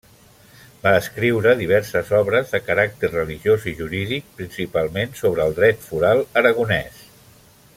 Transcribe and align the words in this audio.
Va 0.85 0.93
escriure 1.01 1.51
diverses 1.59 2.09
obres 2.19 2.53
de 2.55 2.61
caràcter 2.69 3.11
religiós 3.11 3.67
i 3.73 3.75
jurídic, 3.83 4.33
principalment 4.41 5.15
sobre 5.21 5.47
el 5.49 5.55
dret 5.61 5.85
foral 5.91 6.25
aragonès. 6.43 7.05